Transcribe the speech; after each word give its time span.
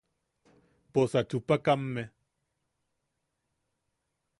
Pos 0.93 1.11
achupakamme. 1.21 2.03